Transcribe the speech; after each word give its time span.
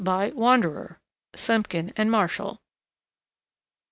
By 0.03 0.31
'Wanderer.' 0.31 0.99
(Simpkin 1.35 1.93
and 1.95 2.09
Marshall.) 2.09 2.59